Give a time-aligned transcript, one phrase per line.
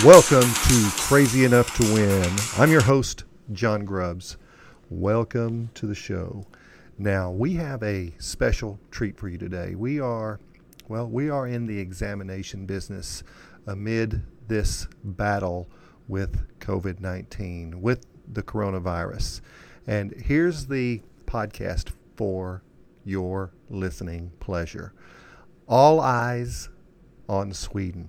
[0.00, 2.26] Welcome to Crazy Enough to Win.
[2.56, 4.38] I'm your host, John Grubbs.
[4.88, 6.46] Welcome to the show.
[6.96, 9.74] Now, we have a special treat for you today.
[9.74, 10.40] We are,
[10.88, 13.22] well, we are in the examination business
[13.66, 15.68] amid this battle
[16.08, 19.42] with COVID 19, with the coronavirus.
[19.86, 22.62] And here's the podcast for
[23.04, 24.94] your listening pleasure.
[25.68, 26.70] All eyes
[27.28, 28.08] on Sweden.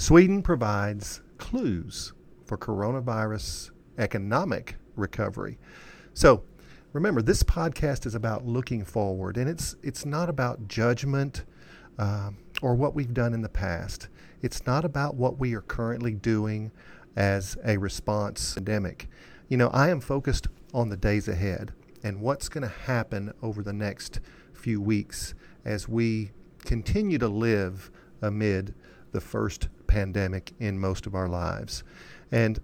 [0.00, 2.14] Sweden provides clues
[2.46, 5.58] for coronavirus economic recovery.
[6.14, 6.42] So,
[6.94, 11.44] remember, this podcast is about looking forward, and it's it's not about judgment
[11.98, 12.30] uh,
[12.62, 14.08] or what we've done in the past.
[14.40, 16.72] It's not about what we are currently doing
[17.14, 19.06] as a response pandemic.
[19.50, 23.62] You know, I am focused on the days ahead and what's going to happen over
[23.62, 24.20] the next
[24.54, 25.34] few weeks
[25.66, 26.30] as we
[26.64, 27.90] continue to live
[28.22, 28.74] amid
[29.12, 31.82] the first pandemic in most of our lives.
[32.30, 32.60] And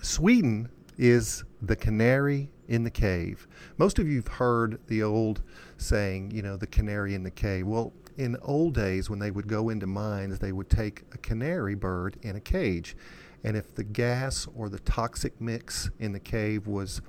[0.00, 3.46] Sweden is the canary in the cave.
[3.76, 5.42] Most of you have heard the old
[5.76, 7.66] saying, you know, the canary in the cave.
[7.66, 11.74] Well, in old days, when they would go into mines, they would take a canary
[11.74, 12.96] bird in a cage.
[13.42, 17.02] And if the gas or the toxic mix in the cave was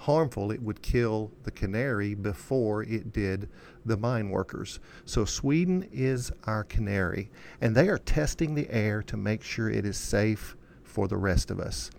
[0.00, 3.50] harmful, it would kill the canary before it did
[3.84, 4.80] the mine workers.
[5.04, 9.84] So Sweden is our canary, and they are testing the air to make sure it
[9.84, 11.90] is safe for the rest of us.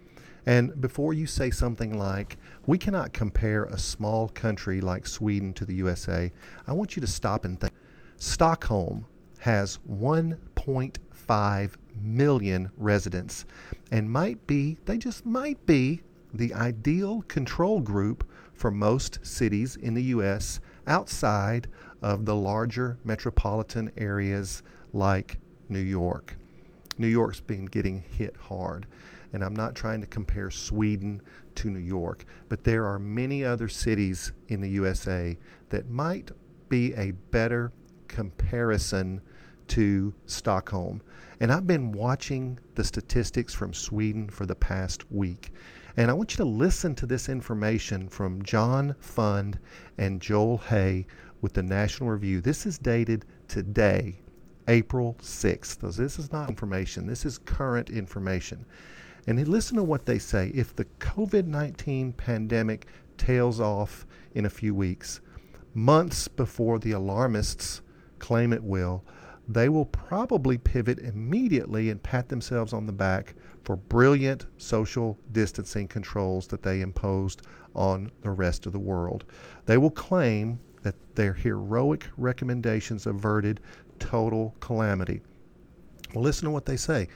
[0.48, 5.66] And before you say something like, we cannot compare a small country like Sweden to
[5.66, 6.32] the USA,
[6.66, 7.72] I want you to stop and think.
[8.18, 9.06] Stockholm
[9.38, 13.46] has 1.5 million residents
[13.92, 16.02] and might be, they just might be,
[16.34, 20.60] the ideal control group for most cities in the U.S.
[20.88, 21.68] outside
[22.02, 25.38] of the larger metropolitan areas like
[25.70, 26.36] New York.
[26.98, 28.86] New York's been getting hit hard.
[29.34, 31.22] And I'm not trying to compare Sweden
[31.56, 35.38] to New York, but there are many other cities in the USA
[35.70, 36.32] that might
[36.70, 37.72] be a better
[38.08, 39.22] comparison
[39.70, 41.02] to Stockholm.
[41.40, 45.52] And I've been watching the statistics from Sweden for the past week.
[45.98, 49.60] And I want you to listen to this information from John Fund
[49.98, 51.06] and Joel Hay
[51.42, 52.40] with the National Review.
[52.40, 54.22] This is dated today,
[54.70, 55.82] April 6th.
[55.82, 58.66] So this is not information, this is current information.
[59.28, 60.52] And listen to what they say.
[60.56, 62.88] If the COVID 19 pandemic
[63.18, 65.20] tails off in a few weeks,
[65.74, 67.82] months before the alarmists
[68.20, 69.04] claim it will,
[69.48, 75.88] they will probably pivot immediately and pat themselves on the back for brilliant social distancing
[75.88, 77.44] controls that they imposed
[77.76, 79.26] on the rest of the world.
[79.66, 83.60] They will claim that their heroic recommendations averted
[84.00, 85.22] total calamity.
[86.14, 87.08] Well, listen to what they say.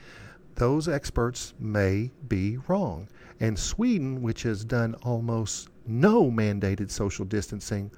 [0.54, 3.08] Those experts may be wrong.
[3.40, 7.90] And Sweden, which has done almost no mandated social distancing,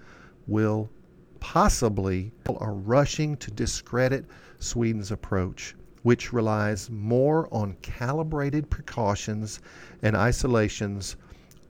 [0.48, 0.90] will
[1.38, 4.24] possibly are rushing to discredit
[4.58, 9.60] Sweden's approach, which relies more on calibrated precautions
[10.02, 11.16] and isolations,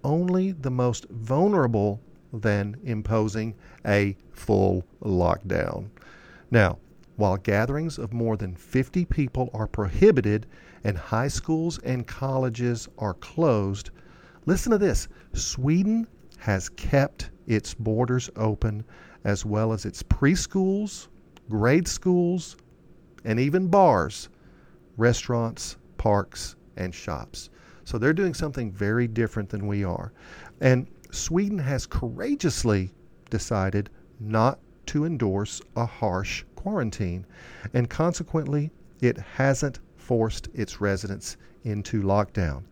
[0.05, 2.01] only the most vulnerable
[2.33, 3.55] than imposing
[3.87, 5.89] a full lockdown.
[6.51, 6.79] Now,
[7.17, 10.47] while gatherings of more than 50 people are prohibited
[10.85, 13.91] and high schools and colleges are closed,
[14.47, 16.07] listen to this Sweden
[16.39, 18.85] has kept its borders open
[19.25, 21.09] as well as its preschools,
[21.51, 22.57] grade schools,
[23.25, 24.29] and even bars,
[24.97, 27.51] restaurants, parks, and shops.
[27.85, 30.13] So they're doing something very different than we are.
[30.61, 32.93] And Sweden has courageously
[33.31, 33.91] decided
[34.21, 37.25] not to endorse a harsh quarantine,
[37.75, 38.71] and consequently,
[39.01, 42.63] it hasn't forced its residents into lockdown.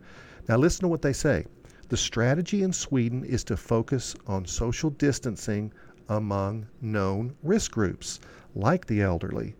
[0.47, 1.45] Now, listen to what they say.
[1.89, 5.71] The strategy in Sweden is to focus on social distancing
[6.09, 8.19] among known risk groups,
[8.55, 9.55] like the elderly.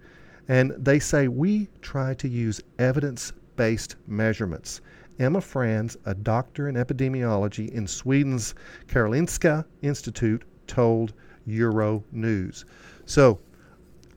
[0.48, 4.82] And they say we try to use evidence based measurements.
[5.20, 8.54] Emma Frans, a doctor in epidemiology in Sweden's
[8.88, 11.14] Karolinska Institute, told
[11.46, 12.66] Euro News.
[13.06, 13.40] So,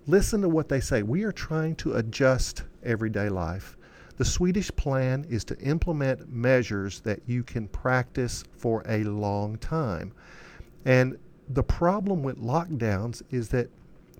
[0.06, 1.02] listen to what they say.
[1.02, 3.76] We are trying to adjust everyday life.
[4.18, 10.12] The Swedish plan is to implement measures that you can practice for a long time.
[10.84, 11.16] And
[11.48, 13.70] the problem with lockdowns is that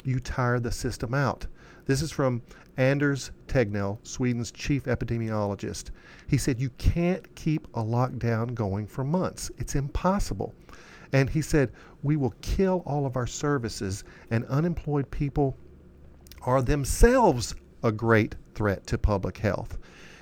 [0.04, 1.46] you tire the system out.
[1.90, 2.40] This is from
[2.76, 5.90] Anders Tegnell, Sweden's chief epidemiologist.
[6.28, 9.50] He said, You can't keep a lockdown going for months.
[9.58, 10.54] It's impossible.
[11.12, 11.72] And he said,
[12.04, 15.56] We will kill all of our services, and unemployed people
[16.42, 19.76] are themselves a great threat to public health.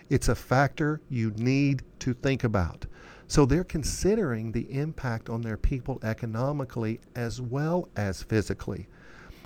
[0.09, 2.87] It's a factor you need to think about.
[3.26, 8.88] So they're considering the impact on their people economically as well as physically.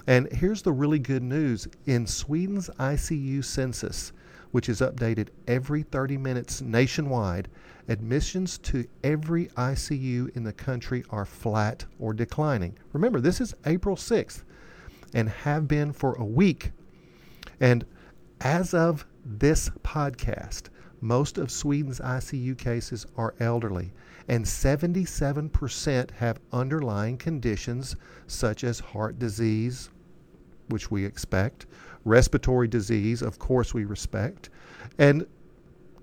[0.06, 4.12] And here's the really good news in Sweden's ICU census,
[4.50, 7.48] which is updated every 30 minutes nationwide,
[7.88, 12.76] admissions to every ICU in the country are flat or declining.
[12.92, 14.42] Remember, this is April 6th
[15.14, 16.72] and have been for a week.
[17.60, 17.84] And
[18.40, 20.68] as of this podcast,
[21.02, 23.92] most of Sweden's ICU cases are elderly,
[24.28, 27.96] and 77% have underlying conditions
[28.28, 29.90] such as heart disease,
[30.68, 31.66] which we expect,
[32.04, 34.48] respiratory disease, of course, we respect,
[34.98, 35.26] and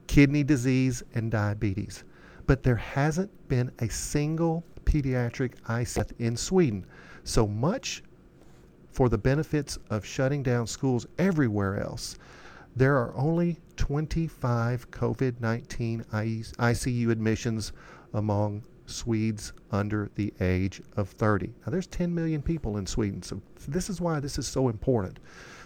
[0.07, 2.04] kidney disease and diabetes.
[2.46, 6.86] But there hasn't been a single pediatric ICU in Sweden.
[7.24, 8.04] So much
[8.92, 12.18] for the benefits of shutting down schools everywhere else.
[12.75, 17.71] There are only 25 COVID 19 ICU admissions
[18.13, 21.48] among Swedes under the age of 30.
[21.48, 25.19] Now, there's 10 million people in Sweden, so this is why this is so important.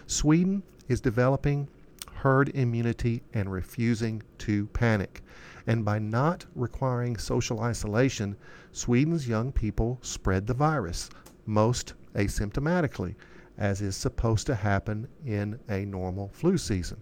[0.06, 1.68] Sweden is developing
[2.12, 5.22] herd immunity and refusing to panic.
[5.66, 8.36] And by not requiring social isolation,
[8.72, 11.10] Sweden's young people spread the virus,
[11.46, 13.14] most asymptomatically,
[13.58, 17.00] as is supposed to happen in a normal flu season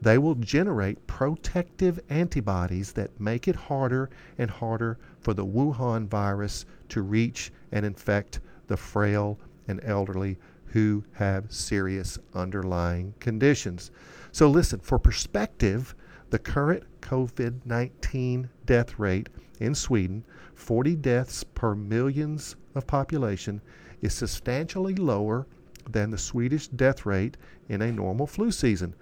[0.00, 6.64] they will generate protective antibodies that make it harder and harder for the Wuhan virus
[6.90, 13.90] to reach and infect the frail and elderly who have serious underlying conditions.
[14.30, 15.94] So, listen, for perspective,
[16.30, 20.24] the current COVID 19 death rate in Sweden,
[20.54, 23.60] 40 deaths per millions of population,
[24.00, 25.46] is substantially lower
[25.92, 27.36] than the Swedish death rate
[27.68, 28.94] in a normal flu season.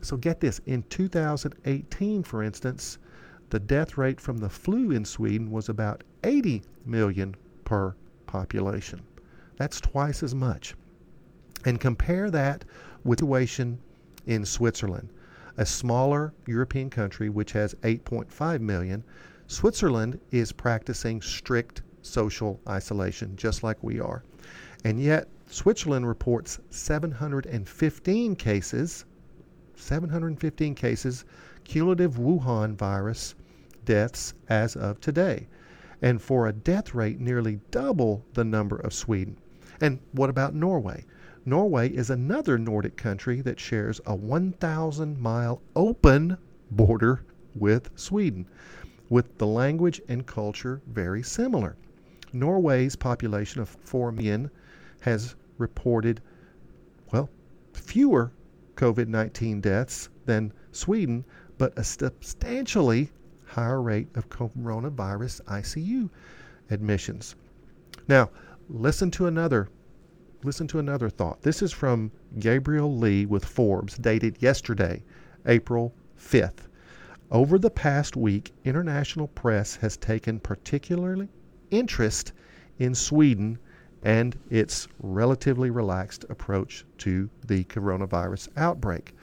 [0.00, 2.98] So get this in 2018, for instance,
[3.50, 7.34] the death rate from the flu in Sweden was about 80 million
[7.64, 7.94] per
[8.26, 9.00] population.
[9.56, 10.74] That's twice as much.
[11.64, 12.64] And compare that
[13.04, 13.78] with the situation
[14.26, 15.10] in Switzerland,
[15.56, 19.04] a smaller European country which has 8.5 million.
[19.46, 24.24] Switzerland is practicing strict social isolation, just like we are.
[24.84, 29.04] And yet, Switzerland reports 715 cases
[29.76, 31.24] 715 cases,
[31.64, 33.34] cumulative Wuhan virus
[33.84, 35.48] deaths as of today,
[36.00, 39.36] and for a death rate nearly double the number of Sweden.
[39.80, 41.04] And what about Norway?
[41.44, 46.38] Norway is another Nordic country that shares a 1,000 mile open
[46.70, 47.24] border
[47.54, 48.46] with Sweden,
[49.10, 51.76] with the language and culture very similar.
[52.32, 54.50] Norway's population of 4 million
[55.04, 56.22] has reported,
[57.12, 57.28] well,
[57.74, 58.32] fewer
[58.74, 61.26] COVID 19 deaths than Sweden,
[61.58, 63.10] but a substantially
[63.44, 66.08] higher rate of coronavirus ICU
[66.70, 67.36] admissions.
[68.08, 68.30] Now,
[68.70, 69.68] listen to another
[70.42, 71.42] listen to another thought.
[71.42, 75.02] This is from Gabriel Lee with Forbes, dated yesterday,
[75.44, 76.68] April 5th.
[77.30, 81.28] Over the past week, international press has taken particularly
[81.70, 82.32] interest
[82.78, 83.58] in Sweden
[84.04, 89.14] and its relatively relaxed approach to the coronavirus outbreak.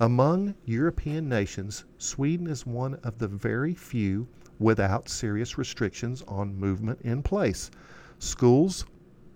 [0.00, 4.26] Among European nations, Sweden is one of the very few
[4.58, 7.70] without serious restrictions on movement in place.
[8.18, 8.86] Schools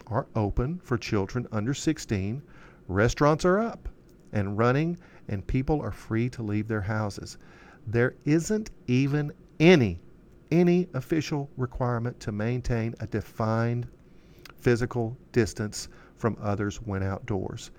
[0.06, 2.40] are open for children under 16,
[2.86, 3.88] restaurants are up
[4.32, 4.96] and running,
[5.28, 7.38] and people are free to leave their houses.
[7.86, 10.00] There isn't even any
[10.50, 13.88] any official requirement to maintain a defined
[14.58, 17.70] physical distance from others when outdoors.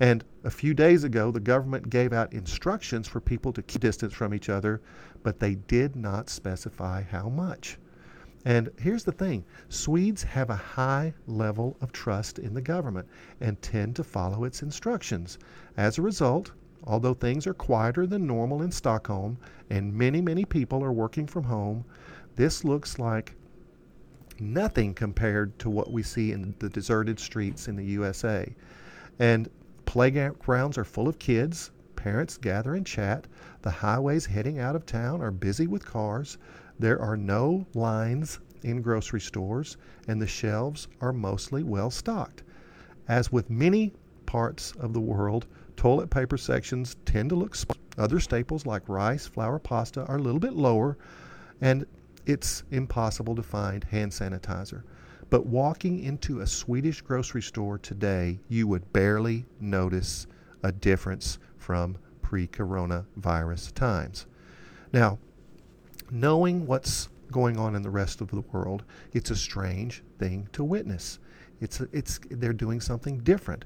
[0.00, 4.12] And a few days ago, the government gave out instructions for people to keep distance
[4.12, 4.80] from each other,
[5.22, 7.78] but they did not specify how much.
[8.44, 13.08] And here's the thing Swedes have a high level of trust in the government
[13.40, 15.38] and tend to follow its instructions.
[15.76, 16.50] As a result,
[16.82, 19.38] although things are quieter than normal in Stockholm
[19.70, 21.84] and many, many people are working from home,
[22.36, 23.34] this looks like
[24.40, 28.54] nothing compared to what we see in the deserted streets in the USA.
[29.18, 29.48] And
[29.86, 31.70] playgrounds are full of kids.
[31.96, 33.26] Parents gather and chat.
[33.62, 36.38] The highways heading out of town are busy with cars.
[36.78, 39.76] There are no lines in grocery stores,
[40.08, 42.42] and the shelves are mostly well stocked.
[43.06, 43.92] As with many
[44.26, 47.76] parts of the world, toilet paper sections tend to look small.
[47.96, 50.96] Other staples like rice, flour, pasta are a little bit lower,
[51.60, 51.86] and
[52.26, 54.82] it's impossible to find hand sanitizer.
[55.30, 60.26] But walking into a Swedish grocery store today, you would barely notice
[60.62, 64.26] a difference from pre coronavirus times.
[64.92, 65.18] Now,
[66.10, 70.62] knowing what's going on in the rest of the world, it's a strange thing to
[70.62, 71.18] witness.
[71.60, 73.64] It's, it's, they're doing something different.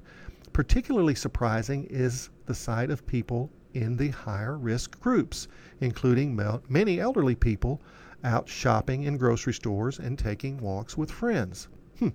[0.53, 5.49] Particularly surprising is the sight of people in the higher risk groups,
[5.81, 7.83] including many elderly people
[8.25, 11.68] out shopping in grocery stores and taking walks with friends.
[11.98, 12.08] Hmm.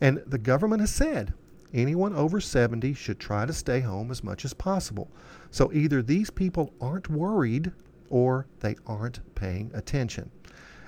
[0.00, 1.34] And the government has said
[1.72, 5.10] anyone over 70 should try to stay home as much as possible.
[5.50, 7.72] So either these people aren't worried
[8.10, 10.30] or they aren't paying attention.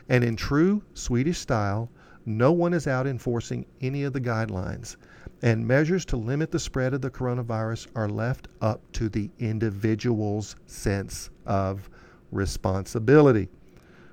[0.09, 1.91] And in true Swedish style,
[2.25, 4.97] no one is out enforcing any of the guidelines.
[5.43, 10.57] And measures to limit the spread of the coronavirus are left up to the individual's
[10.67, 11.91] sense of
[12.33, 13.49] responsibility.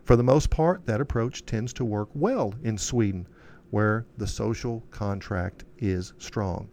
[0.04, 3.26] For the most part, that approach tends to work well in Sweden,
[3.70, 6.68] where the social contract is strong.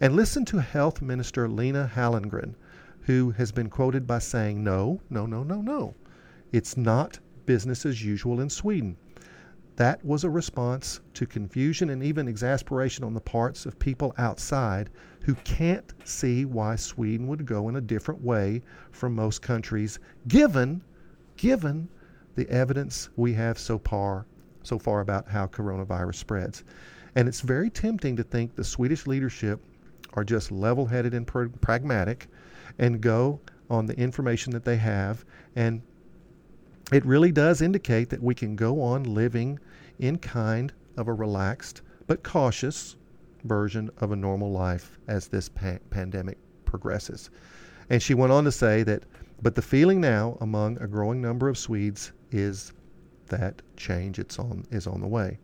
[0.00, 2.56] And listen to Health Minister Lena Hallengren,
[3.02, 5.94] who has been quoted by saying, No, no, no, no, no.
[6.50, 8.96] It's not business as usual in Sweden.
[9.76, 14.90] That was a response to confusion and even exasperation on the parts of people outside
[15.20, 18.60] who can't see why Sweden would go in a different way
[18.90, 20.82] from most countries, given,
[21.36, 21.88] given
[22.34, 24.26] the evidence we have so far,
[24.62, 26.64] so far about how coronavirus spreads.
[27.14, 29.60] And it's very tempting to think the Swedish leadership
[30.14, 32.28] are just level headed and pr- pragmatic
[32.78, 35.24] and go on the information that they have.
[35.56, 35.82] And
[36.92, 39.58] it really does indicate that we can go on living
[39.98, 42.96] in kind of a relaxed but cautious
[43.44, 47.30] version of a normal life as this pa- pandemic progresses.
[47.90, 49.04] And she went on to say that,
[49.40, 52.72] but the feeling now among a growing number of Swedes is
[53.28, 55.38] that change it's on is on the way.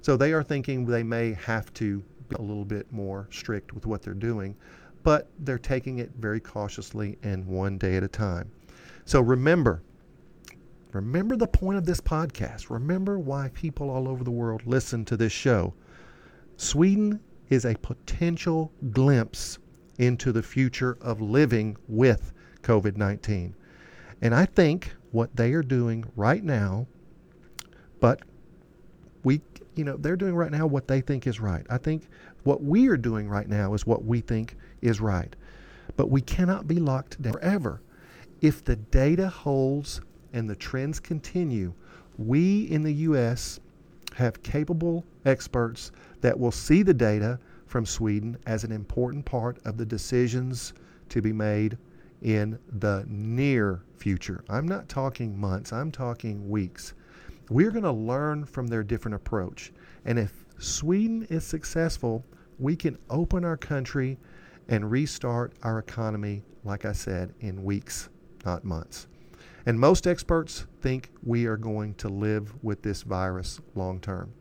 [0.00, 3.86] So they are thinking they may have to be a little bit more strict with
[3.86, 4.56] what they're doing,
[5.02, 8.50] but they're taking it very cautiously and one day at a time.
[9.04, 9.82] So remember,
[10.92, 12.70] remember the point of this podcast.
[12.70, 15.74] Remember why people all over the world listen to this show.
[16.56, 19.58] Sweden is a potential glimpse
[19.98, 22.32] into the future of living with
[22.62, 23.54] COVID 19.
[24.20, 26.86] And I think what they are doing right now,
[28.00, 28.22] but
[29.24, 29.40] we,
[29.74, 31.64] you know, they're doing right now what they think is right.
[31.70, 32.08] I think
[32.44, 35.34] what we are doing right now is what we think is right.
[35.96, 37.80] But we cannot be locked down forever.
[38.40, 40.00] If the data holds
[40.32, 41.72] and the trends continue,
[42.16, 43.60] we in the U.S.
[44.14, 49.76] have capable experts that will see the data from Sweden as an important part of
[49.76, 50.72] the decisions
[51.08, 51.78] to be made
[52.22, 54.44] in the near future.
[54.48, 56.94] I'm not talking months, I'm talking weeks.
[57.50, 59.72] We're going to learn from their different approach.
[60.04, 62.24] And if Sweden is successful,
[62.58, 64.18] we can open our country
[64.68, 68.08] and restart our economy, like I said, in weeks,
[68.44, 69.06] not months.
[69.66, 74.32] And most experts think we are going to live with this virus long term.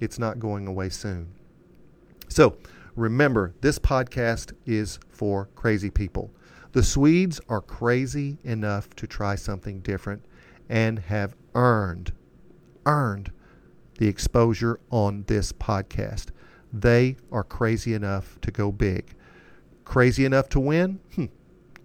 [0.00, 1.28] It's not going away soon.
[2.28, 2.56] So
[2.96, 6.30] remember, this podcast is for crazy people.
[6.72, 10.24] The Swedes are crazy enough to try something different
[10.68, 12.12] and have earned,
[12.84, 13.32] earned
[13.98, 16.26] the exposure on this podcast.
[16.72, 19.14] They are crazy enough to go big.
[19.84, 21.00] Crazy enough to win?
[21.14, 21.26] Hmm.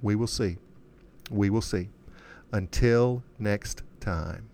[0.02, 0.58] We will see.
[1.32, 1.90] We will see.
[2.52, 4.50] Until next time.